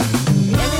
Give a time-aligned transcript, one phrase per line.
[0.00, 0.79] Everybody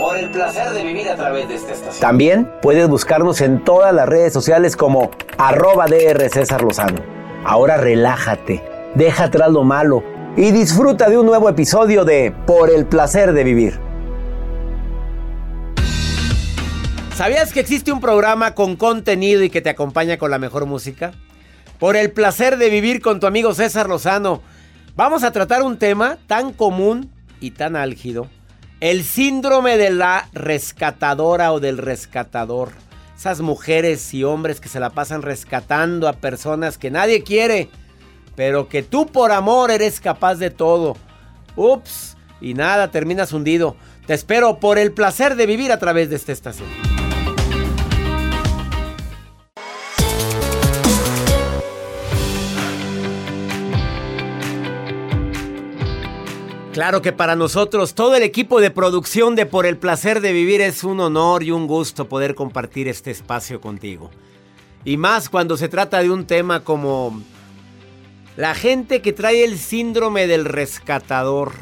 [0.00, 2.00] por el placer de vivir a través de esta estación.
[2.00, 7.02] También puedes buscarnos en todas las redes sociales como arroba DR César Lozano.
[7.44, 10.02] Ahora relájate, deja atrás lo malo
[10.38, 13.78] y disfruta de un nuevo episodio de Por el placer de vivir.
[17.14, 21.12] ¿Sabías que existe un programa con contenido y que te acompaña con la mejor música?
[21.78, 24.40] Por el placer de vivir con tu amigo César Lozano.
[24.96, 28.28] Vamos a tratar un tema tan común y tan álgido
[28.80, 32.70] el síndrome de la rescatadora o del rescatador.
[33.16, 37.68] Esas mujeres y hombres que se la pasan rescatando a personas que nadie quiere,
[38.34, 40.96] pero que tú por amor eres capaz de todo.
[41.56, 43.76] Ups, y nada, terminas hundido.
[44.06, 46.79] Te espero por el placer de vivir a través de esta estación.
[56.72, 60.60] Claro que para nosotros, todo el equipo de producción de Por el Placer de Vivir
[60.60, 64.08] es un honor y un gusto poder compartir este espacio contigo.
[64.84, 67.20] Y más cuando se trata de un tema como
[68.36, 71.54] la gente que trae el síndrome del rescatador.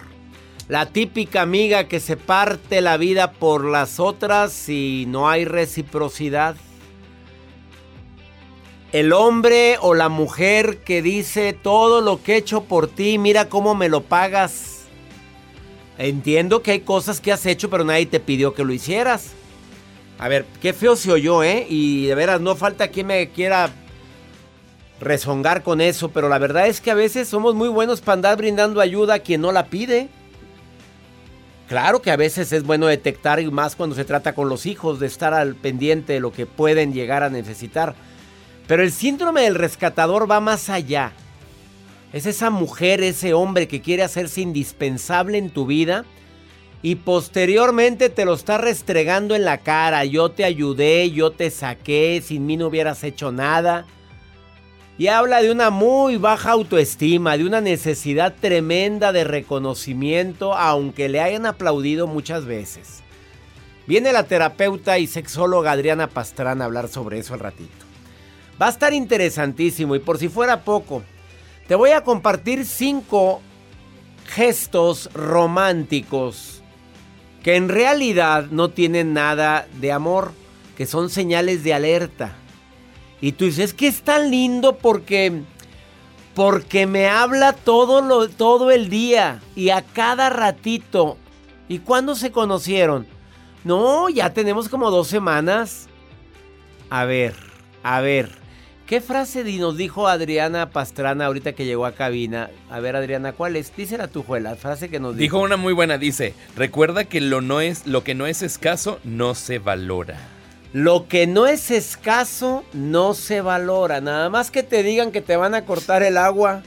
[0.69, 6.55] La típica amiga que se parte la vida por las otras y no hay reciprocidad.
[8.93, 13.49] El hombre o la mujer que dice todo lo que he hecho por ti, mira
[13.49, 14.78] cómo me lo pagas.
[15.98, 19.32] Entiendo que hay cosas que has hecho, pero nadie te pidió que lo hicieras.
[20.19, 21.66] A ver, qué feo se oyó, ¿eh?
[21.69, 23.70] Y de veras, no falta quien me quiera
[25.00, 28.36] rezongar con eso, pero la verdad es que a veces somos muy buenos para andar
[28.36, 30.09] brindando ayuda a quien no la pide.
[31.69, 35.00] Claro que a veces es bueno detectar, y más cuando se trata con los hijos,
[35.00, 37.94] de estar al pendiente de lo que pueden llegar a necesitar.
[38.66, 41.12] Pero el síndrome del rescatador va más allá.
[42.13, 46.05] Es esa mujer, ese hombre que quiere hacerse indispensable en tu vida
[46.81, 50.05] y posteriormente te lo está restregando en la cara.
[50.05, 53.84] Yo te ayudé, yo te saqué, sin mí no hubieras hecho nada.
[54.97, 61.21] Y habla de una muy baja autoestima, de una necesidad tremenda de reconocimiento, aunque le
[61.21, 63.03] hayan aplaudido muchas veces.
[63.87, 67.87] Viene la terapeuta y sexóloga Adriana Pastrana a hablar sobre eso al ratito.
[68.61, 71.04] Va a estar interesantísimo y por si fuera poco,
[71.68, 73.42] te voy a compartir cinco
[74.26, 76.62] gestos románticos
[77.42, 80.32] que en realidad no tienen nada de amor,
[80.76, 82.32] que son señales de alerta.
[83.20, 85.42] Y tú dices, es que es tan lindo porque
[86.34, 91.18] porque me habla todo lo todo el día y a cada ratito.
[91.68, 93.06] ¿Y cuándo se conocieron?
[93.65, 95.88] No, ya tenemos como dos semanas.
[96.88, 97.34] A ver,
[97.82, 98.38] a ver.
[98.89, 102.49] ¿Qué frase nos dijo Adriana Pastrana ahorita que llegó a cabina?
[102.71, 103.71] A ver, Adriana, ¿cuál es?
[103.77, 105.21] Dísela tu juela, la frase que nos dijo.
[105.21, 108.99] Dijo una muy buena, dice, recuerda que lo, no es, lo que no es escaso
[109.05, 110.17] no se valora.
[110.73, 114.01] Lo que no es escaso no se valora.
[114.01, 116.63] Nada más que te digan que te van a cortar el agua.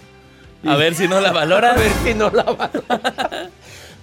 [0.64, 1.72] A ver si no la valora.
[1.74, 3.50] A ver si no la valora.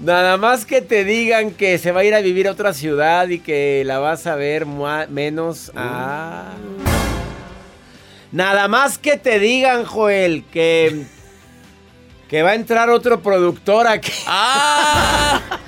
[0.00, 3.28] Nada más que te digan que se va a ir a vivir a otra ciudad
[3.28, 5.70] y que la vas a ver menos.
[5.76, 6.54] Ah.
[8.32, 11.06] Nada más que te digan, Joel, que.
[12.28, 14.12] Que va a entrar otro productor aquí.
[14.26, 15.40] ¡Ah!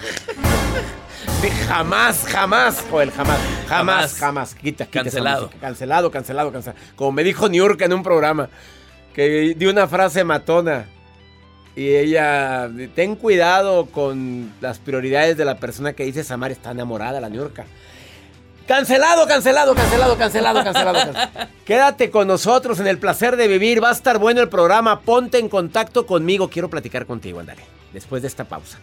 [1.69, 3.39] jamás, jamás, Joel, jamás.
[3.67, 4.55] Jamás, jamás.
[4.55, 5.51] Quita, quita cancelado.
[5.59, 6.79] Cancelado, cancelado, cancelado.
[6.97, 8.51] Como me dijo York en un programa.
[9.15, 10.87] Que dio una frase matona.
[11.77, 17.21] Y ella, ten cuidado con las prioridades de la persona que dice Samar está enamorada,
[17.21, 17.51] la New
[18.71, 21.13] Cancelado, cancelado, cancelado, cancelado, cancelado.
[21.65, 23.83] Quédate con nosotros en el placer de vivir.
[23.83, 25.01] Va a estar bueno el programa.
[25.01, 26.49] Ponte en contacto conmigo.
[26.49, 27.63] Quiero platicar contigo, ándale.
[27.93, 28.79] Después de esta pausa.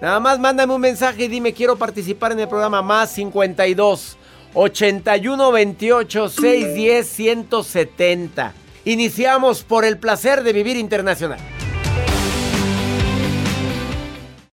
[0.00, 4.16] Nada más mándame un mensaje y dime quiero participar en el programa más 52
[4.54, 8.52] 81 28 610 170.
[8.84, 11.40] Iniciamos por el placer de vivir internacional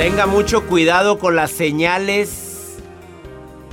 [0.00, 2.78] Tenga mucho cuidado con las señales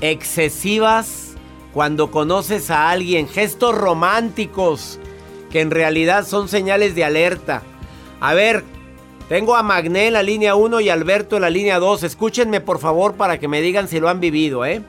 [0.01, 1.35] excesivas
[1.71, 4.99] cuando conoces a alguien, gestos románticos
[5.49, 7.63] que en realidad son señales de alerta.
[8.19, 8.65] A ver,
[9.29, 12.03] tengo a Magné en la línea 1 y Alberto en la línea 2.
[12.03, 14.81] Escúchenme por favor para que me digan si lo han vivido, ¿eh?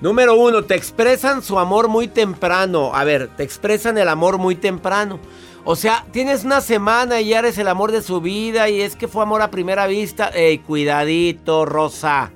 [0.00, 2.92] Número 1, te expresan su amor muy temprano.
[2.94, 5.18] A ver, te expresan el amor muy temprano.
[5.64, 8.96] O sea, tienes una semana y ya eres el amor de su vida y es
[8.96, 10.28] que fue amor a primera vista.
[10.28, 12.30] Ey, cuidadito, Rosa.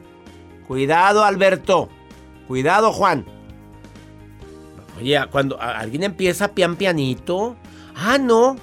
[0.68, 1.88] Cuidado, Alberto.
[2.46, 3.24] Cuidado, Juan.
[4.98, 7.56] Oye, cuando alguien empieza pian pianito.
[7.96, 8.56] Ah, no.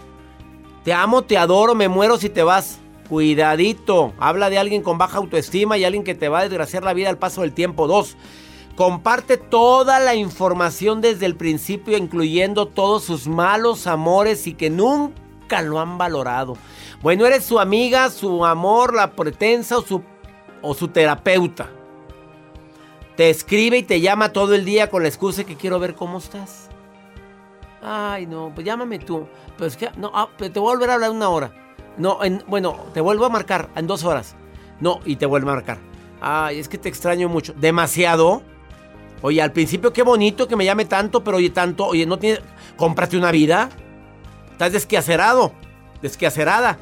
[0.83, 2.79] Te amo, te adoro, me muero si te vas.
[3.09, 4.13] Cuidadito.
[4.19, 7.09] Habla de alguien con baja autoestima y alguien que te va a desgraciar la vida
[7.09, 7.87] al paso del tiempo.
[7.87, 8.15] Dos.
[8.75, 15.61] Comparte toda la información desde el principio, incluyendo todos sus malos amores y que nunca
[15.61, 16.55] lo han valorado.
[17.01, 20.01] Bueno, eres su amiga, su amor, la pretensa o su,
[20.61, 21.69] o su terapeuta.
[23.17, 26.19] Te escribe y te llama todo el día con la excusa que quiero ver cómo
[26.19, 26.69] estás.
[27.81, 29.27] Ay, no, pues llámame tú.
[29.57, 31.51] Pero es que, no, ah, te voy a volver a hablar una hora.
[31.97, 34.35] No, bueno, te vuelvo a marcar en dos horas.
[34.79, 35.77] No, y te vuelvo a marcar.
[36.21, 37.53] Ay, es que te extraño mucho.
[37.53, 38.43] ¿Demasiado?
[39.21, 42.39] Oye, al principio qué bonito que me llame tanto, pero oye, tanto, oye, no tiene.
[42.75, 43.69] Cómprate una vida.
[44.51, 45.53] Estás desquacerado,
[46.01, 46.79] desquacerada.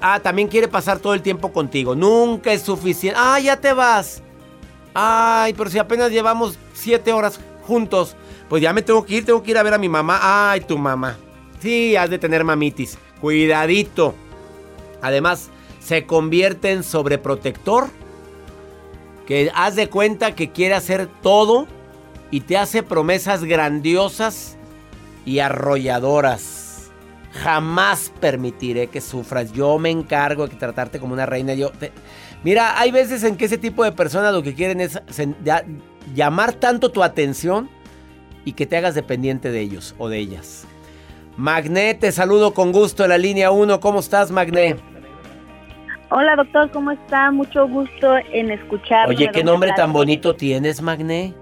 [0.00, 1.94] ah, también quiere pasar todo el tiempo contigo.
[1.94, 3.18] Nunca es suficiente.
[3.20, 4.22] Ah, ya te vas.
[4.94, 8.16] Ay, pero si apenas llevamos siete horas juntos,
[8.48, 10.18] pues ya me tengo que ir, tengo que ir a ver a mi mamá.
[10.50, 11.16] Ay, tu mamá.
[11.60, 12.98] Sí, has de tener mamitis.
[13.20, 14.14] Cuidadito.
[15.02, 17.88] Además, se convierte en sobreprotector.
[19.28, 21.66] Que haz de cuenta que quiere hacer todo
[22.30, 24.56] y te hace promesas grandiosas
[25.26, 26.90] y arrolladoras.
[27.34, 29.52] Jamás permitiré que sufras.
[29.52, 31.52] Yo me encargo de tratarte como una reina.
[31.52, 31.72] Yo
[32.42, 34.98] Mira, hay veces en que ese tipo de personas lo que quieren es
[36.14, 37.68] llamar tanto tu atención
[38.46, 40.64] y que te hagas dependiente de ellos o de ellas.
[41.36, 43.78] Magné, te saludo con gusto en la línea 1.
[43.78, 44.76] ¿Cómo estás, Magné?
[46.10, 47.30] Hola, doctor, ¿cómo está?
[47.30, 49.08] Mucho gusto en escuchar.
[49.08, 51.34] Oye, ¿qué nombre tan bonito tienes, Magné?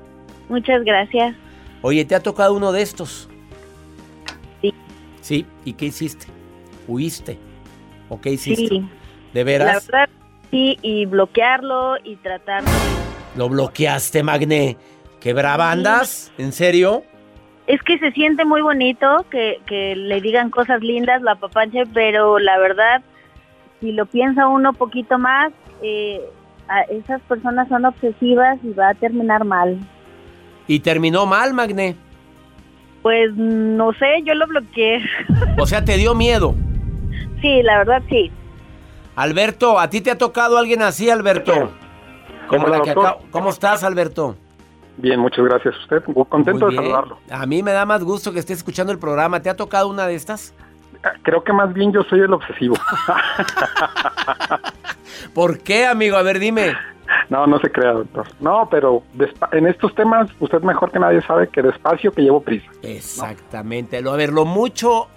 [0.49, 1.37] Muchas gracias.
[1.83, 3.29] Oye, ¿te ha tocado uno de estos?
[4.61, 4.75] Sí.
[5.21, 5.47] ¿Sí?
[5.65, 6.27] ¿Y qué hiciste?
[6.89, 7.39] ¿Huiste?
[8.09, 8.67] ¿O qué hiciste?
[8.67, 8.89] Sí.
[9.33, 9.89] ¿De veras?
[9.89, 10.15] La verdad,
[10.51, 12.65] sí, y bloquearlo y tratar
[13.37, 14.77] ¿Lo bloqueaste, Magné?
[15.21, 16.33] ¿Qué brava andas?
[16.39, 17.05] ¿En serio?
[17.69, 22.39] Es que se siente muy bonito que, que le digan cosas lindas, la papanche, pero
[22.39, 23.03] la verdad,
[23.81, 25.53] si lo piensa uno poquito más,
[25.83, 26.21] eh,
[26.91, 29.79] esas personas son obsesivas y va a terminar mal.
[30.67, 31.97] ¿Y terminó mal, Magné?
[33.03, 35.01] Pues no sé, yo lo bloqueé.
[35.59, 36.55] O sea, ¿te dio miedo?
[37.41, 38.31] Sí, la verdad sí.
[39.15, 41.73] Alberto, ¿a ti te ha tocado alguien así, Alberto?
[42.49, 42.67] ¿Cómo,
[43.31, 44.37] ¿Cómo estás, Alberto?
[44.99, 45.75] Bien, muchas gracias.
[45.79, 46.03] ¿Usted?
[46.29, 47.19] Contento de saludarlo.
[47.31, 49.41] A mí me da más gusto que esté escuchando el programa.
[49.41, 50.55] ¿Te ha tocado una de estas?
[51.23, 52.77] Creo que más bien yo soy el obsesivo.
[55.35, 56.17] ¿Por qué, amigo?
[56.17, 56.75] A ver, dime.
[57.29, 58.27] No, no se crea, doctor.
[58.41, 59.03] No, pero
[59.53, 62.67] en estos temas usted mejor que nadie sabe que despacio que llevo prisa.
[62.83, 63.99] Exactamente.
[63.99, 65.09] A ver, lo mucho,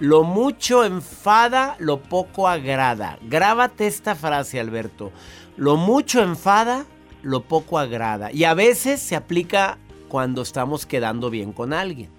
[0.00, 3.18] lo mucho enfada, lo poco agrada.
[3.22, 5.12] Grábate esta frase, Alberto.
[5.56, 6.84] Lo mucho enfada,
[7.22, 8.32] lo poco agrada.
[8.32, 12.10] Y a veces se aplica cuando estamos quedando bien con alguien.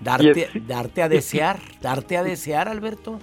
[0.00, 3.18] Darte, darte a desear, darte a desear, Alberto.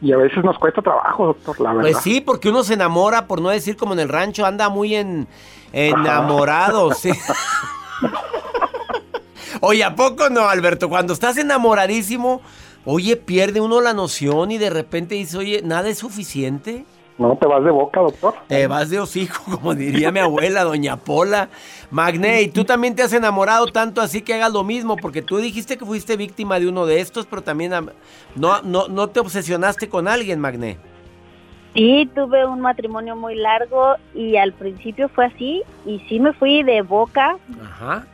[0.00, 1.92] Y a veces nos cuesta trabajo, doctor, la verdad.
[1.92, 4.96] Pues sí, porque uno se enamora, por no decir como en el rancho, anda muy
[4.96, 5.28] en,
[5.72, 7.12] enamorado, sí.
[9.60, 10.88] Oye, ¿a poco no, Alberto?
[10.88, 12.40] Cuando estás enamoradísimo,
[12.84, 16.84] oye, pierde uno la noción y de repente dice, oye, nada es suficiente.
[17.18, 18.34] No, te vas de boca, doctor.
[18.48, 21.48] Te vas de hocico, como diría mi abuela, doña Pola.
[21.90, 25.76] Magney, tú también te has enamorado tanto así que hagas lo mismo, porque tú dijiste
[25.76, 27.72] que fuiste víctima de uno de estos, pero también
[28.34, 30.78] no, no, no te obsesionaste con alguien, Magné.
[31.74, 36.62] Sí, tuve un matrimonio muy largo y al principio fue así y sí me fui
[36.62, 37.36] de boca.
[37.62, 38.06] Ajá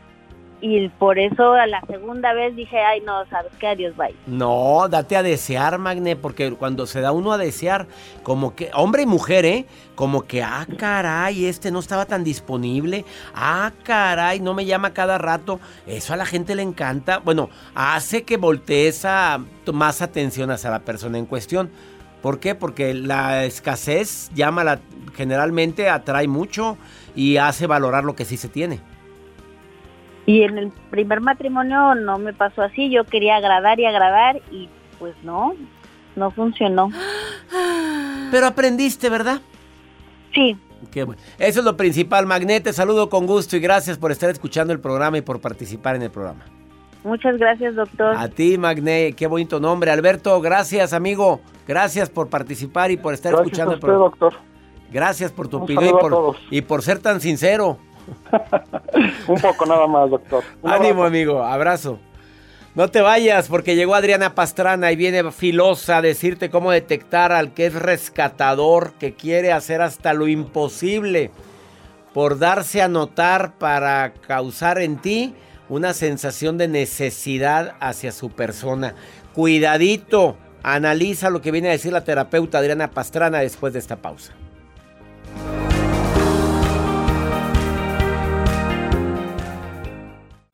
[0.61, 4.15] y por eso a la segunda vez dije, ay no, sabes qué, adiós, bye.
[4.27, 7.87] No, date a desear, Magne, porque cuando se da uno a desear,
[8.23, 9.67] como que, hombre y mujer, ¿eh?
[9.95, 15.19] Como que, ah, caray, este no estaba tan disponible, ah, caray, no me llama cada
[15.19, 19.41] rato, eso a la gente le encanta, bueno, hace que voltees a
[19.73, 21.71] más atención hacia la persona en cuestión.
[22.23, 22.57] ¿Por qué?
[22.57, 24.81] Porque la escasez llama la,
[25.15, 26.77] generalmente atrae mucho
[27.15, 28.81] y hace valorar lo que sí se tiene.
[30.29, 34.69] Y en el primer matrimonio no me pasó así, yo quería agradar y agradar y
[34.99, 35.55] pues no,
[36.17, 36.91] no funcionó.
[38.31, 39.41] Pero aprendiste, ¿verdad?
[40.35, 40.55] Sí.
[40.91, 41.23] Qué bueno.
[41.39, 42.75] Eso es lo principal, Magnete.
[42.75, 46.11] Saludo con gusto y gracias por estar escuchando el programa y por participar en el
[46.11, 46.45] programa.
[47.05, 48.15] Muchas gracias, doctor.
[48.15, 49.91] A ti, Magné, qué bonito nombre.
[49.91, 51.41] Alberto, gracias, amigo.
[51.67, 54.05] Gracias por participar y por estar escuchando el programa.
[54.05, 54.35] doctor.
[54.93, 55.97] Gracias por tu opinión
[56.51, 57.79] y por ser tan sincero.
[59.29, 60.45] Un poco nada más, doctor.
[60.63, 61.43] Ánimo, amigo.
[61.43, 61.99] Abrazo.
[62.75, 67.53] No te vayas porque llegó Adriana Pastrana y viene filosa a decirte cómo detectar al
[67.53, 71.33] que es rescatador, que quiere hacer hasta lo imposible
[72.15, 75.35] por darse a notar para causar en ti
[75.69, 78.95] una sensación de necesidad hacia su persona.
[79.35, 84.35] Cuidadito, analiza lo que viene a decir la terapeuta Adriana Pastrana después de esta pausa.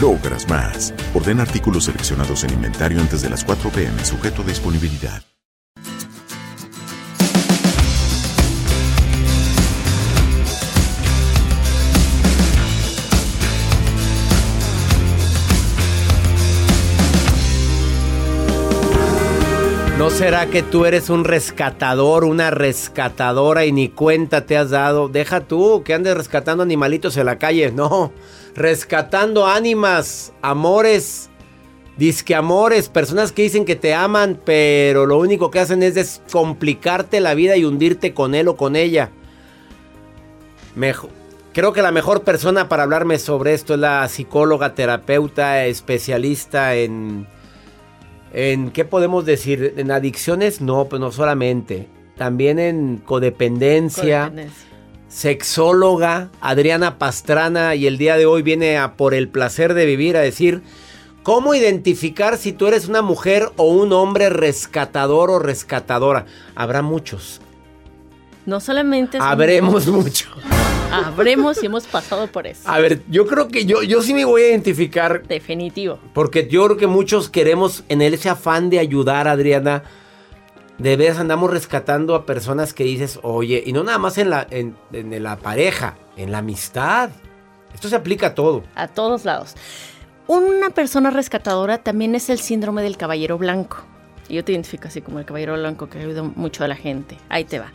[0.00, 0.94] logras más.
[1.14, 5.22] Orden artículos seleccionados en inventario antes de las 4 pm, sujeto a disponibilidad.
[20.04, 25.08] ¿No será que tú eres un rescatador, una rescatadora y ni cuenta te has dado?
[25.08, 27.72] Deja tú que andes rescatando animalitos en la calle.
[27.72, 28.12] No,
[28.54, 31.30] rescatando ánimas, amores,
[31.96, 37.20] disque amores, personas que dicen que te aman, pero lo único que hacen es descomplicarte
[37.20, 39.10] la vida y hundirte con él o con ella.
[40.74, 41.10] Mejor.
[41.52, 47.28] Creo que la mejor persona para hablarme sobre esto es la psicóloga, terapeuta, especialista en
[48.34, 49.74] ¿En qué podemos decir?
[49.76, 50.60] ¿En adicciones?
[50.60, 51.86] No, pues no solamente.
[52.16, 54.24] También en codependencia.
[54.24, 54.73] Codependencia.
[55.14, 60.16] Sexóloga, Adriana Pastrana, y el día de hoy viene a por el placer de vivir
[60.16, 60.62] a decir
[61.22, 66.26] cómo identificar si tú eres una mujer o un hombre rescatador o rescatadora.
[66.56, 67.40] Habrá muchos.
[68.44, 69.18] No solamente...
[69.20, 70.30] Habremos mucho.
[70.90, 72.68] Habremos y hemos pasado por eso.
[72.68, 76.00] A ver, yo creo que yo, yo sí me voy a identificar Definitivo.
[76.12, 79.84] Porque yo creo que muchos queremos, en ese afán de ayudar, Adriana,
[80.78, 84.46] de veras andamos rescatando a personas que dices, oye, y no nada más en la,
[84.50, 87.10] en, en la pareja, en la amistad.
[87.72, 88.62] Esto se aplica a todo.
[88.74, 89.54] A todos lados.
[90.26, 93.78] Una persona rescatadora también es el síndrome del caballero blanco.
[94.28, 97.18] Yo te identifico así como el caballero blanco que ayuda mucho a la gente.
[97.28, 97.72] Ahí te va.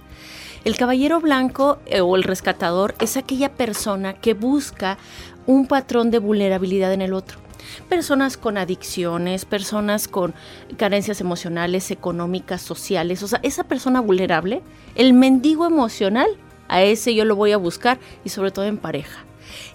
[0.66, 4.98] El caballero blanco eh, o el rescatador es aquella persona que busca
[5.46, 7.40] un patrón de vulnerabilidad en el otro.
[7.88, 10.34] Personas con adicciones, personas con
[10.78, 13.24] carencias emocionales, económicas, sociales.
[13.24, 14.62] O sea, esa persona vulnerable,
[14.96, 16.30] el mendigo emocional,
[16.68, 19.26] a ese yo lo voy a buscar y sobre todo en pareja.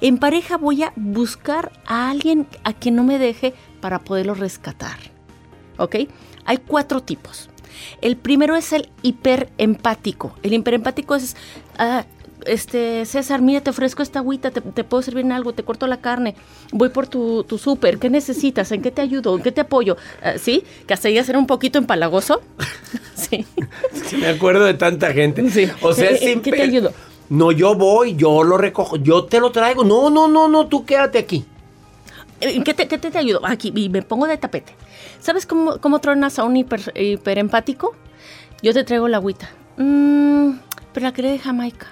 [0.01, 4.99] En pareja voy a buscar a alguien a quien no me deje para poderlo rescatar.
[5.77, 5.97] ¿Ok?
[6.45, 7.51] Hay cuatro tipos.
[8.01, 10.37] El primero es el hiperempático.
[10.43, 11.37] El hiperempático es,
[11.79, 12.05] ah,
[12.47, 15.87] este, César, mira, te ofrezco esta agüita, te, te puedo servir en algo, te corto
[15.87, 16.35] la carne,
[16.73, 18.71] voy por tu, tu súper, ¿qué necesitas?
[18.73, 19.37] ¿En qué te ayudo?
[19.37, 19.97] ¿En qué te apoyo?
[20.23, 20.65] Ah, ¿Sí?
[20.87, 22.43] Que hasta ser un poquito empalagoso.
[23.15, 23.47] sí.
[24.19, 25.43] Me acuerdo de tanta gente.
[25.83, 26.93] O sea, ¿En- qué te ayudo?
[27.31, 29.83] No, yo voy, yo lo recojo, yo te lo traigo.
[29.83, 31.45] No, no, no, no, tú quédate aquí.
[32.41, 33.41] ¿En qué te, qué te- te ayudo?
[33.45, 34.75] Aquí, y me pongo de tapete.
[35.21, 37.95] ¿Sabes cómo, cómo tronas a un hiper, hiperempático?
[38.63, 39.49] Yo te traigo la agüita.
[39.79, 40.59] Mm,
[40.93, 41.87] pero la quería de Jamaica.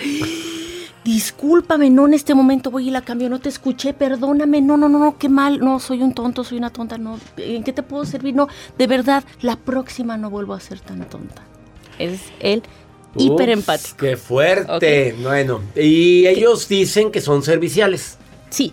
[1.04, 4.90] Discúlpame, no en este momento voy y la cambio, no te escuché, perdóname, no, no,
[4.90, 7.82] no, no, qué mal, no, soy un tonto, soy una tonta, no, ¿en qué te
[7.82, 8.34] puedo servir?
[8.34, 11.42] No, de verdad, la próxima no vuelvo a ser tan tonta.
[11.98, 12.62] Es el
[13.14, 13.96] Ups, hiperempático.
[13.96, 15.16] Qué fuerte.
[15.22, 18.18] Bueno, y ellos dicen que son serviciales.
[18.50, 18.72] Sí,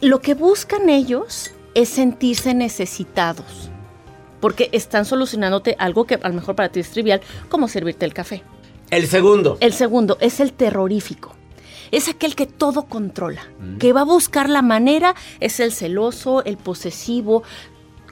[0.00, 3.70] lo que buscan ellos es sentirse necesitados.
[4.40, 8.12] Porque están solucionándote algo que a lo mejor para ti es trivial, como servirte el
[8.12, 8.42] café.
[8.90, 9.58] El segundo.
[9.60, 11.34] El segundo es el terrorífico.
[11.90, 13.42] Es aquel que todo controla,
[13.78, 17.44] que va a buscar la manera, es el celoso, el posesivo,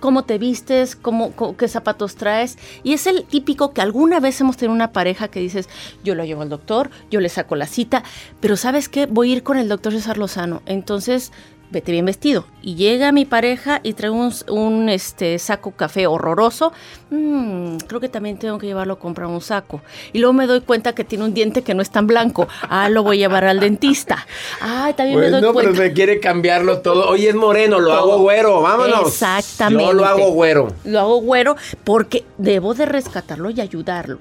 [0.04, 2.58] cómo te vistes, cómo, qué zapatos traes.
[2.82, 5.68] Y es el típico que alguna vez hemos tenido una pareja que dices,
[6.04, 8.04] yo lo llevo al doctor, yo le saco la cita,
[8.38, 9.06] pero ¿sabes qué?
[9.06, 10.62] Voy a ir con el doctor César Lozano.
[10.66, 11.32] Entonces
[11.74, 12.46] vete bien vestido.
[12.62, 16.72] Y llega mi pareja y trae un, un, este, saco café horroroso.
[17.10, 19.82] Mm, creo que también tengo que llevarlo a comprar un saco.
[20.14, 22.48] Y luego me doy cuenta que tiene un diente que no es tan blanco.
[22.62, 24.26] Ah, lo voy a llevar al dentista.
[24.62, 25.72] Ah, también me doy no, cuenta.
[25.72, 27.08] pero me quiere cambiarlo todo.
[27.10, 29.08] Oye, es moreno, lo hago güero, vámonos.
[29.08, 29.84] Exactamente.
[29.84, 30.72] Yo lo hago güero.
[30.84, 34.18] Lo hago güero porque debo de rescatarlo y ayudarlo.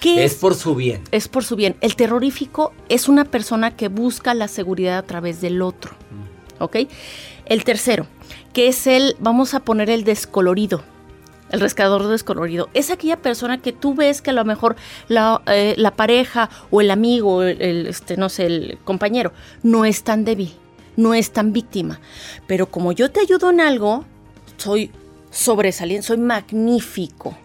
[0.00, 1.00] ¿Qué Es por su bien.
[1.12, 1.76] es por su bien.
[1.80, 5.92] El terrorífico es una persona que busca la seguridad a través del otro.
[6.62, 6.76] ¿Ok?
[7.44, 8.06] El tercero,
[8.52, 10.82] que es el, vamos a poner el descolorido.
[11.50, 12.70] El rescatador descolorido.
[12.72, 14.76] Es aquella persona que tú ves que a lo mejor
[15.08, 20.02] la, eh, pareja o el amigo, el, el, este, no sé, el compañero, no es
[20.02, 20.54] tan débil,
[20.96, 22.00] no es tan víctima.
[22.46, 24.04] Pero como yo te ayudo en algo,
[24.56, 24.92] soy
[25.30, 27.36] sobresaliente, soy magnífico.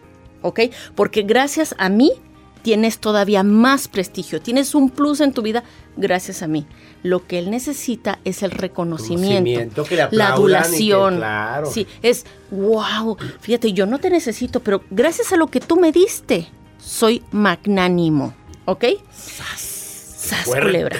[0.44, 0.62] ¿Ok?
[0.96, 2.14] Porque gracias a mí
[2.62, 5.64] tienes todavía más prestigio, tienes un plus en tu vida
[5.96, 6.66] gracias a mí.
[7.04, 11.18] Lo que él necesita es el reconocimiento, Reconocimiento, que le la que- adulación.
[11.18, 11.72] claro.
[11.72, 15.92] Sí, es wow, fíjate, yo no te necesito, pero gracias a lo que tú me
[15.92, 16.48] diste,
[16.80, 18.34] soy magnánimo,
[18.66, 18.86] ¿ok?
[19.14, 20.66] Sas, fuerte.
[20.66, 20.98] culebra.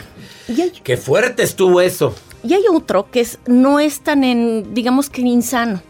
[0.48, 2.16] Y hay, Qué fuerte estuvo eso.
[2.44, 5.82] y hay otro que es, no es tan en, digamos que insano,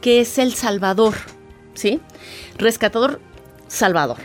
[0.00, 1.14] que es el salvador,
[1.74, 2.00] ¿sí?
[2.56, 3.20] Rescatador,
[3.68, 4.16] salvador.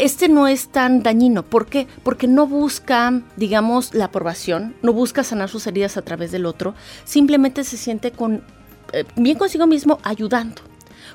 [0.00, 1.42] Este no es tan dañino.
[1.42, 1.86] ¿Por qué?
[2.02, 6.74] Porque no busca, digamos, la aprobación, no busca sanar sus heridas a través del otro,
[7.04, 8.42] simplemente se siente con,
[8.92, 10.62] eh, bien consigo mismo ayudando,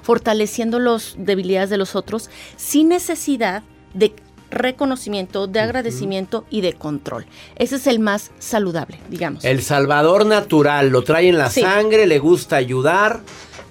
[0.03, 3.63] fortaleciendo las debilidades de los otros sin necesidad
[3.95, 4.13] de
[4.51, 7.25] reconocimiento, de agradecimiento y de control.
[7.55, 9.43] Ese es el más saludable, digamos.
[9.43, 11.61] El salvador natural, lo trae en la Sí.
[11.61, 13.21] sangre, le gusta ayudar,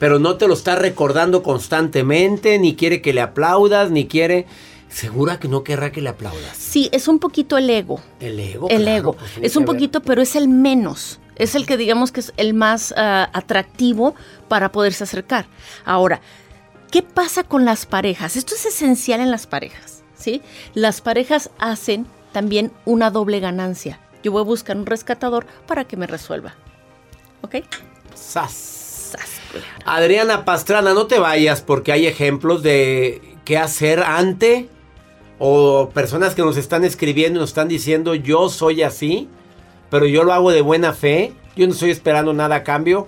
[0.00, 4.46] pero no te lo está recordando constantemente, ni quiere que le aplaudas, ni quiere...
[4.94, 6.57] ¿Segura que no querrá que le aplaudas?
[6.57, 8.00] Sí, es un poquito el ego.
[8.20, 8.68] El ego.
[8.70, 9.12] el claro, ego.
[9.14, 11.18] pues es un poquito, pero es el menos.
[11.35, 14.14] Es el que digamos que es el más ah, atractivo
[14.46, 15.46] para poderse acercar.
[15.85, 16.20] Ahora,
[16.92, 18.37] ¿qué pasa con las parejas?
[18.37, 20.42] Esto es esencial en las parejas, ¿sí?
[20.74, 23.98] Las parejas hacen también una doble ganancia.
[24.22, 26.54] Yo voy a buscar un rescatador para que me resuelva.
[27.42, 27.57] ¿Ok?
[28.14, 28.52] Sas.
[29.11, 29.40] Sas.
[29.85, 34.68] Adriana Pastrana, no te vayas porque hay ejemplos de qué hacer ante
[35.38, 39.29] o personas que nos están escribiendo y nos están diciendo yo soy así,
[39.90, 43.07] pero yo lo hago de buena fe, yo no estoy esperando nada a cambio.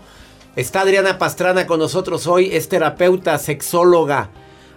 [0.57, 4.31] Está Adriana Pastrana con nosotros hoy, es terapeuta, sexóloga,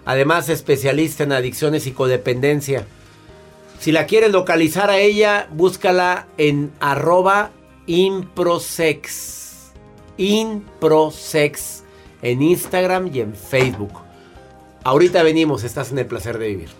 [0.04, 2.86] además especialista en adicciones y codependencia.
[3.78, 7.50] Si la quieres localizar a ella, búscala en arroba
[7.86, 9.72] improsex.
[10.18, 11.82] Improsex
[12.20, 13.92] en Instagram y en Facebook.
[14.84, 16.79] Ahorita venimos, estás en el placer de vivir.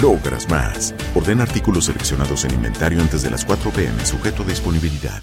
[0.00, 0.94] logras más.
[1.14, 5.22] Orden artículos seleccionados en inventario antes de las 4 pm, sujeto a disponibilidad.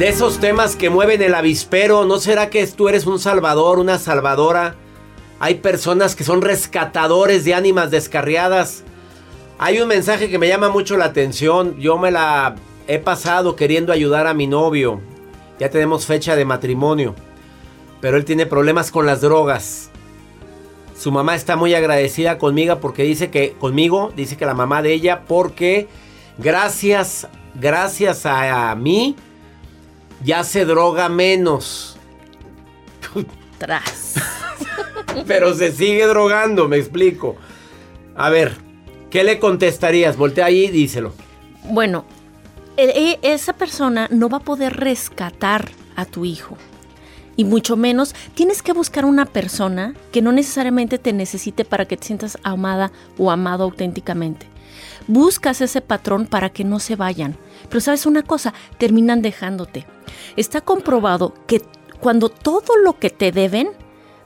[0.00, 3.98] De esos temas que mueven el avispero, ¿no será que tú eres un salvador, una
[3.98, 4.74] salvadora?
[5.40, 8.82] Hay personas que son rescatadores de ánimas descarriadas.
[9.58, 11.78] Hay un mensaje que me llama mucho la atención.
[11.78, 12.56] Yo me la
[12.90, 15.00] he pasado queriendo ayudar a mi novio.
[15.60, 17.14] Ya tenemos fecha de matrimonio.
[18.00, 19.90] Pero él tiene problemas con las drogas.
[20.98, 24.92] Su mamá está muy agradecida conmigo porque dice que conmigo, dice que la mamá de
[24.92, 25.86] ella porque
[26.36, 29.14] gracias gracias a, a mí
[30.24, 31.96] ya se droga menos.
[33.58, 34.14] Tras.
[35.28, 37.36] Pero se sigue drogando, me explico.
[38.16, 38.56] A ver,
[39.10, 40.16] ¿qué le contestarías?
[40.16, 41.12] Voltea ahí y díselo.
[41.64, 42.04] Bueno,
[42.76, 46.56] esa persona no va a poder rescatar a tu hijo.
[47.36, 51.96] Y mucho menos tienes que buscar una persona que no necesariamente te necesite para que
[51.96, 54.46] te sientas amada o amado auténticamente.
[55.06, 57.36] Buscas ese patrón para que no se vayan.
[57.68, 59.86] Pero sabes una cosa, terminan dejándote.
[60.36, 61.62] Está comprobado que
[62.00, 63.70] cuando todo lo que te deben,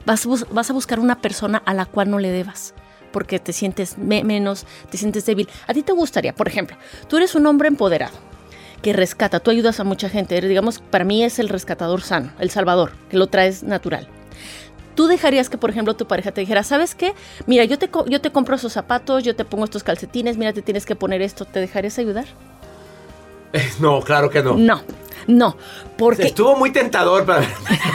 [0.05, 2.73] vas, vas a buscar una persona a la cual no le debas.
[3.11, 5.47] Porque te sientes me- menos, te sientes débil.
[5.67, 6.75] A ti te gustaría, por ejemplo,
[7.07, 8.17] tú eres un hombre empoderado
[8.85, 12.51] que rescata, tú ayudas a mucha gente, digamos, para mí es el rescatador sano, el
[12.51, 14.07] salvador, que lo traes natural.
[14.93, 17.15] Tú dejarías que, por ejemplo, tu pareja te dijera, ¿sabes qué?
[17.47, 20.61] Mira, yo te, yo te compro esos zapatos, yo te pongo estos calcetines, mira, te
[20.61, 22.25] tienes que poner esto, ¿te dejarías ayudar?
[23.79, 24.55] No, claro que no.
[24.55, 24.83] No,
[25.25, 25.57] no,
[25.97, 27.47] porque Estuvo muy tentador para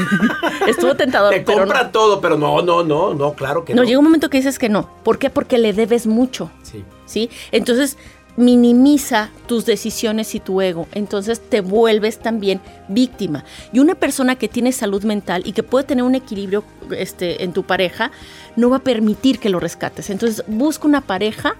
[0.67, 1.33] estuvo tentador.
[1.35, 1.91] Te pero compra no.
[1.91, 3.83] todo, pero no, no, no, no, claro que no.
[3.83, 4.91] No, llega un momento que dices que no.
[5.05, 5.31] ¿Por qué?
[5.31, 6.51] Porque le debes mucho.
[6.63, 6.83] Sí.
[7.07, 7.31] ¿Sí?
[7.53, 7.99] Entonces
[8.37, 10.87] minimiza tus decisiones y tu ego.
[10.93, 13.45] Entonces te vuelves también víctima.
[13.73, 16.65] Y una persona que tiene salud mental y que puede tener un equilibrio
[16.97, 18.11] este, en tu pareja,
[18.57, 20.11] no va a permitir que lo rescates.
[20.11, 21.57] Entonces busca una pareja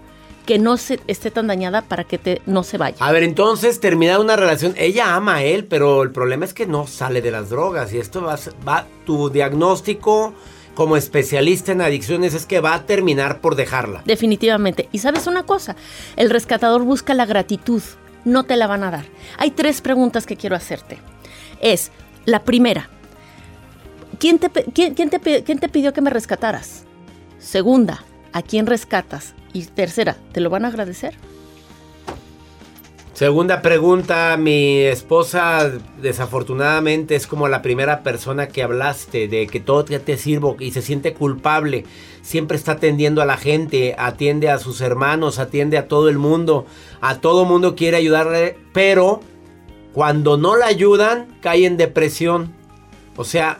[0.47, 2.97] que no se, esté tan dañada para que te, no se vaya.
[3.01, 6.67] A ver, entonces terminar una relación, ella ama a él, pero el problema es que
[6.67, 10.35] no sale de las drogas y esto va, va tu diagnóstico
[10.75, 14.03] como especialista en adicciones es que va a terminar por dejarla.
[14.07, 14.89] Definitivamente.
[14.93, 15.77] Y sabes una cosa,
[16.17, 17.83] el rescatador busca la gratitud,
[18.25, 19.05] no te la van a dar.
[19.39, 20.99] Hay tres preguntas que quiero hacerte.
[21.61, 21.91] Es,
[22.25, 22.89] la primera,
[24.19, 26.85] ¿quién te, quién- te quién te pidió que me rescataras?
[27.39, 29.35] Segunda, ¿a quién rescatas?
[29.53, 31.15] Y tercera, ¿te lo van a agradecer?
[33.21, 39.85] Segunda pregunta, mi esposa desafortunadamente es como la primera persona que hablaste de que todo
[39.85, 41.85] te, sirvo y se siente culpable.
[42.23, 46.65] Siempre está atendiendo a la gente, atiende a sus hermanos, atiende a todo el mundo,
[47.03, 49.21] a todo mundo quiere ayudarle, pero
[49.93, 52.55] cuando no la ayudan cae en depresión.
[53.19, 53.59] O sea,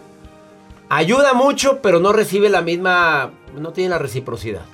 [0.89, 4.65] ayuda mucho, pero no recibe la misma, no tiene la reciprocidad.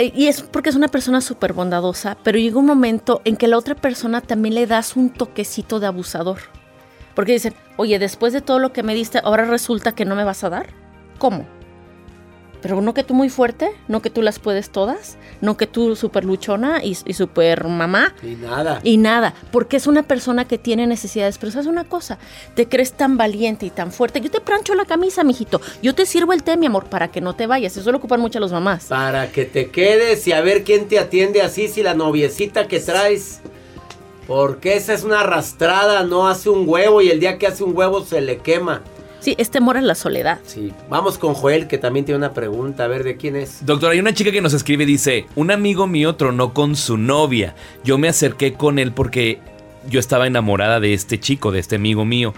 [0.00, 3.48] Eh, Y es porque es una persona súper bondadosa, pero llega un momento en que
[3.48, 6.38] la otra persona también le das un toquecito de abusador.
[7.14, 10.24] Porque dicen, oye, después de todo lo que me diste, ahora resulta que no me
[10.24, 10.68] vas a dar.
[11.18, 11.44] ¿Cómo?
[12.62, 15.96] Pero no que tú muy fuerte, no que tú las puedes todas, no que tú
[15.96, 18.14] súper luchona y, y súper mamá.
[18.22, 18.80] Y nada.
[18.82, 21.38] Y nada, porque es una persona que tiene necesidades.
[21.38, 22.18] Pero sabes una cosa,
[22.54, 24.20] te crees tan valiente y tan fuerte.
[24.20, 25.60] Yo te plancho la camisa, mijito.
[25.82, 27.76] Yo te sirvo el té, mi amor, para que no te vayas.
[27.76, 28.86] Eso lo ocupan mucho las mamás.
[28.86, 32.80] Para que te quedes y a ver quién te atiende así, si la noviecita que
[32.80, 33.40] traes.
[34.26, 37.76] Porque esa es una arrastrada, no hace un huevo y el día que hace un
[37.76, 38.82] huevo se le quema.
[39.20, 40.40] Sí, es temor a la soledad.
[40.46, 40.72] Sí.
[40.88, 42.84] Vamos con Joel, que también tiene una pregunta.
[42.84, 43.64] A ver, ¿de quién es?
[43.64, 46.96] Doctor, hay una chica que nos escribe y dice, un amigo mío tronó con su
[46.96, 47.54] novia.
[47.84, 49.38] Yo me acerqué con él porque
[49.88, 52.34] yo estaba enamorada de este chico, de este amigo mío.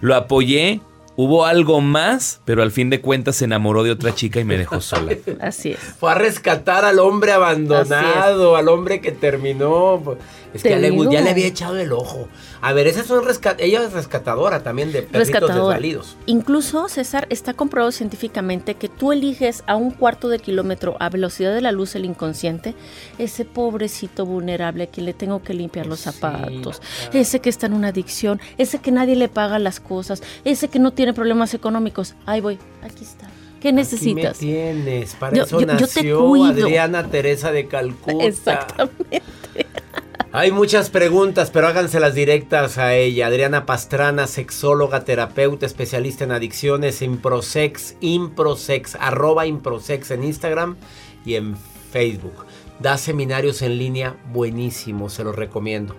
[0.00, 0.80] Lo apoyé,
[1.16, 4.58] hubo algo más, pero al fin de cuentas se enamoró de otra chica y me
[4.58, 5.12] dejó sola.
[5.40, 5.78] Así es.
[5.78, 10.02] Fue a rescatar al hombre abandonado, al hombre que terminó.
[10.54, 12.28] Es que ya le, ya le había echado el ojo.
[12.60, 16.16] A ver, esa es un rescat ella es rescatadora también de perritos desvalidos.
[16.26, 21.52] Incluso, César, está comprobado científicamente que tú eliges a un cuarto de kilómetro a velocidad
[21.52, 22.74] de la luz el inconsciente,
[23.18, 27.18] ese pobrecito vulnerable a quien le tengo que limpiar los zapatos, claro.
[27.18, 30.78] ese que está en una adicción, ese que nadie le paga las cosas, ese que
[30.78, 32.14] no tiene problemas económicos.
[32.26, 33.28] Ahí voy, aquí está.
[33.60, 34.36] ¿Qué necesitas?
[34.36, 36.66] Aquí me tienes, para Yo- eso yo- yo te cuido.
[36.66, 38.24] Adriana Teresa de Calcuta.
[38.24, 39.22] Exactamente.
[40.36, 43.28] Hay muchas preguntas, pero háganselas directas a ella.
[43.28, 50.74] Adriana Pastrana, sexóloga, terapeuta, especialista en adicciones, Improsex, Improsex, arroba Improsex en Instagram
[51.24, 51.56] y en
[51.92, 52.34] Facebook.
[52.80, 55.94] Da seminarios en línea buenísimos, se los recomiendo.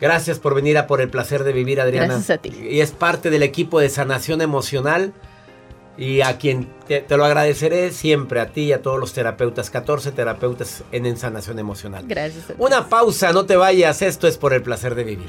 [0.00, 2.06] Gracias por venir a Por el Placer de Vivir, Adriana.
[2.06, 2.50] Gracias a ti.
[2.70, 5.12] Y es parte del equipo de sanación emocional.
[5.98, 9.68] Y a quien te, te lo agradeceré siempre, a ti y a todos los terapeutas,
[9.68, 12.04] 14 terapeutas en, en sanación emocional.
[12.06, 12.44] Gracias.
[12.56, 15.28] Una pausa, no te vayas, esto es por el placer de vivir.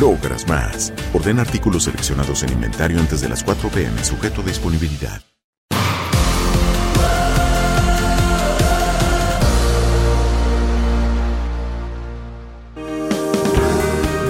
[0.00, 0.92] logras más.
[1.14, 5.22] Orden artículos seleccionados en inventario antes de las 4 pm, sujeto a disponibilidad.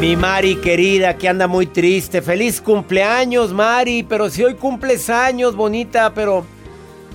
[0.01, 2.23] Mi Mari querida, que anda muy triste.
[2.23, 4.05] Feliz cumpleaños, Mari.
[4.05, 6.47] Pero si hoy cumples años, bonita, pero.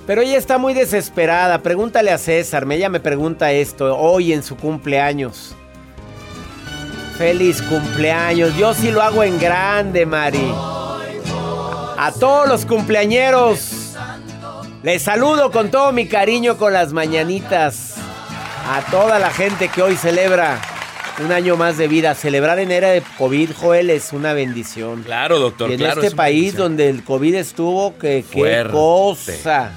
[0.06, 1.62] Pero ella está muy desesperada.
[1.62, 2.70] Pregúntale a César.
[2.70, 5.56] Ella me pregunta esto hoy en su cumpleaños.
[7.16, 8.56] Feliz cumpleaños.
[8.56, 10.52] Yo sí lo hago en grande, Mari.
[11.96, 13.94] A todos los cumpleañeros.
[14.82, 17.94] Les saludo con todo mi cariño con las mañanitas.
[18.68, 20.60] A toda la gente que hoy celebra
[21.24, 22.14] un año más de vida.
[22.14, 25.04] Celebrar en era de COVID, Joel, es una bendición.
[25.04, 25.70] Claro, doctor.
[25.70, 29.70] Y en claro, este es país donde el COVID estuvo, que qué cosa.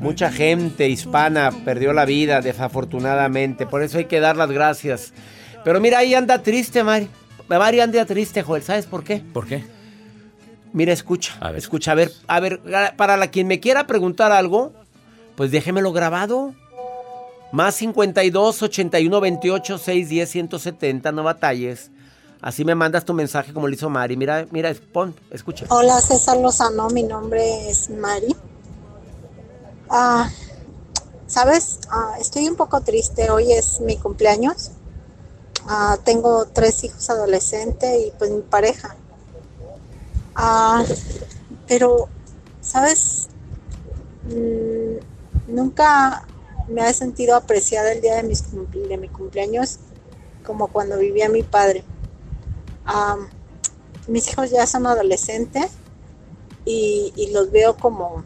[0.00, 3.66] Mucha gente hispana perdió la vida, desafortunadamente.
[3.66, 5.12] Por eso hay que dar las gracias.
[5.64, 7.08] Pero mira, ahí anda triste, Mari.
[7.48, 8.62] Mari anda triste, Joel.
[8.62, 9.22] ¿Sabes por qué?
[9.32, 9.64] ¿Por qué?
[10.72, 11.38] Mira, escucha.
[11.56, 12.60] Escucha, a ver, a ver,
[12.96, 14.72] para la quien me quiera preguntar algo,
[15.36, 16.54] pues déjemelo grabado.
[17.50, 21.90] Más 52 81 28 610 170, no batalles.
[22.42, 24.16] Así me mandas tu mensaje como lo hizo Mari.
[24.16, 25.64] Mira, mira, pon, escucha.
[25.70, 28.36] Hola César Lozano, mi nombre es Mari.
[29.88, 30.28] Ah,
[31.26, 34.70] Sabes, Ah, estoy un poco triste, hoy es mi cumpleaños.
[35.68, 38.96] Ah, tengo tres hijos adolescentes y pues mi pareja.
[40.34, 40.84] Ah,
[41.66, 42.08] pero,
[42.60, 43.28] ¿sabes?
[44.24, 44.98] Mm,
[45.46, 46.28] nunca
[46.68, 48.44] me he sentido apreciada el día de, mis
[48.88, 49.78] de mi cumpleaños
[50.44, 51.84] como cuando vivía mi padre.
[54.08, 55.78] Mis hijos ya son adolescentes
[56.64, 58.24] y, y los veo como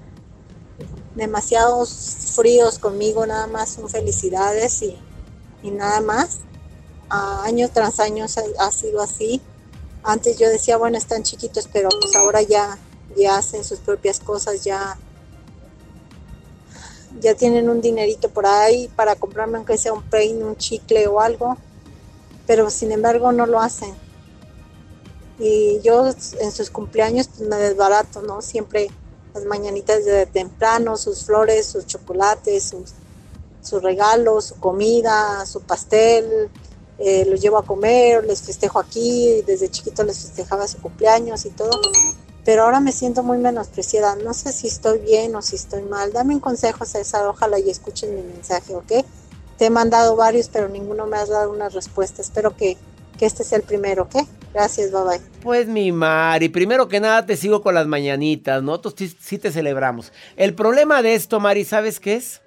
[1.15, 4.99] demasiados fríos conmigo, nada más son felicidades y,
[5.63, 6.41] y nada más.
[7.09, 9.43] Año tras año ha, sido así.
[10.03, 12.79] Antes yo decía, bueno, están chiquitos, pero pues ahora ya,
[13.17, 14.97] ya hacen sus propias cosas, ya,
[17.21, 21.21] ya tienen un dinerito por ahí para comprarme aunque sea un peine, un chicle o
[21.21, 21.57] algo,
[22.47, 23.95] pero sin embargo no lo hacen.
[25.38, 26.07] Y yo
[26.40, 28.42] en sus cumpleaños pues, me desbarato, ¿no?
[28.42, 28.88] Siempre
[29.35, 32.92] las mañanitas de temprano, sus flores, sus chocolates, sus,
[33.63, 36.50] sus regalos, su comida, su pastel,
[36.99, 41.51] eh, los llevo a comer, les festejo aquí, desde chiquito les festejaba su cumpleaños y
[41.51, 41.81] todo,
[42.45, 46.13] pero ahora me siento muy menospreciada, no sé si estoy bien o si estoy mal,
[46.13, 49.05] dame un consejo César, ojalá y escuchen mi mensaje, ¿ok?
[49.59, 52.77] Te he mandado varios, pero ninguno me ha dado una respuesta, espero que,
[53.19, 54.27] que este sea el primero, ¿ok?
[54.53, 55.21] Gracias, bye bye.
[55.43, 60.13] Pues mi Mari, primero que nada te sigo con las mañanitas, nosotros sí te celebramos.
[60.37, 62.43] El problema de esto, Mari, ¿sabes qué es?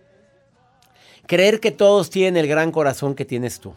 [1.26, 3.74] Creer que todos tienen el gran corazón que tienes tú.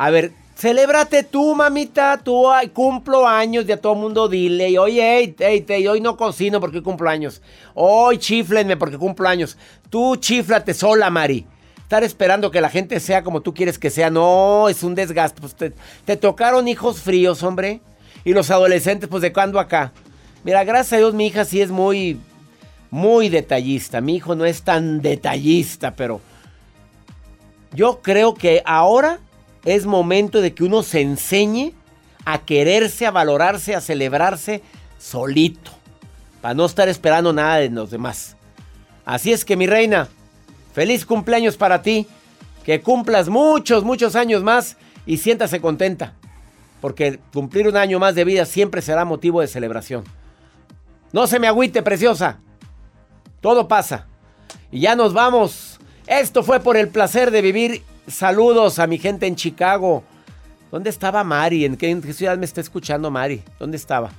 [0.00, 2.18] A ver, Celébrate tú, mamita.
[2.24, 4.70] Tú cumplo años, ya todo el mundo dile.
[4.70, 7.42] Y oye, hey, hey, hoy no cocino porque cumplo años.
[7.74, 9.58] Hoy chiflenme porque cumplo años.
[9.90, 11.46] Tú chiflate sola, Mari.
[11.82, 15.42] Estar esperando que la gente sea como tú quieres que sea, no, es un desgaste.
[15.42, 15.74] Pues te,
[16.06, 17.82] te tocaron hijos fríos, hombre.
[18.24, 19.92] Y los adolescentes, pues de cuándo acá.
[20.44, 22.18] Mira, gracias a Dios mi hija sí es muy,
[22.90, 24.00] muy detallista.
[24.00, 26.22] Mi hijo no es tan detallista, pero
[27.74, 29.20] yo creo que ahora
[29.64, 31.74] es momento de que uno se enseñe
[32.24, 34.62] a quererse, a valorarse, a celebrarse
[34.98, 35.70] solito,
[36.40, 38.36] para no estar esperando nada de los demás.
[39.04, 40.08] Así es que mi reina,
[40.72, 42.06] feliz cumpleaños para ti,
[42.64, 46.14] que cumplas muchos, muchos años más y siéntase contenta,
[46.80, 50.04] porque cumplir un año más de vida siempre será motivo de celebración.
[51.12, 52.38] No se me agüite, preciosa.
[53.40, 54.06] Todo pasa.
[54.70, 55.80] Y ya nos vamos.
[56.06, 60.02] Esto fue por el placer de vivir Saludos a mi gente en Chicago.
[60.70, 61.64] ¿Dónde estaba Mari?
[61.64, 63.42] ¿En qué, ciudad me está escuchando Mari?
[63.58, 64.10] ¿Dónde estaba?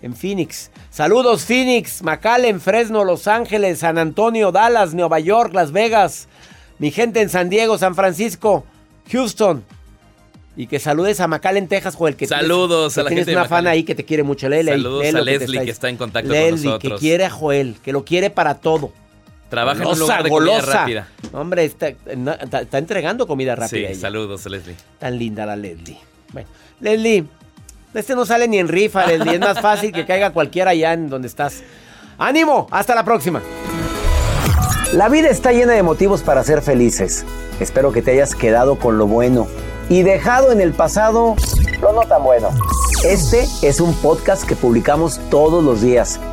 [0.00, 0.70] En Phoenix.
[0.90, 6.28] Saludos Phoenix, McAllen, Fresno, Los Ángeles, San Antonio, Dallas, Nueva York, Las Vegas.
[6.78, 8.64] Mi gente en San Diego, San Francisco,
[9.10, 9.64] Houston.
[10.56, 12.16] Y que saludes a McAllen, Texas, Joel.
[12.16, 13.24] Que Saludos tienes, a la gente.
[13.26, 14.48] Tienes una fan ahí que te quiere mucho.
[14.48, 16.80] Lele, Saludos a Leslie que está, en contacto con nosotros.
[16.80, 18.92] que quiere a Joel, que lo quiere para todo.
[19.48, 21.08] Trabaja en un lugar de comida rápida.
[21.32, 23.88] Hombre, está, está, entregando comida rápida.
[23.88, 24.76] Sí, saludos, Leslie.
[24.98, 25.98] Tan linda la Leslie.
[26.32, 26.48] Bueno,
[26.80, 27.24] Leslie,
[27.94, 29.34] este no sale ni en rifa, Leslie.
[29.34, 31.62] Es más fácil que caiga cualquiera allá en donde estás.
[32.18, 32.66] ¡Ánimo!
[32.70, 33.40] ¡Hasta la próxima!
[34.92, 37.24] La vida está llena de motivos para ser felices.
[37.60, 39.46] Espero que te hayas quedado con lo bueno
[39.88, 41.36] y dejado en el pasado
[41.80, 42.50] lo no tan bueno.
[43.04, 46.18] Este es un podcast que publicamos todos los días,